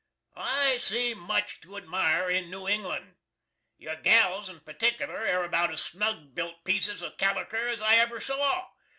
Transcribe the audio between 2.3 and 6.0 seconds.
New Englan. Your gals in partickular air abowt as